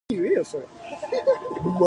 [0.09, 0.67] 裁判をする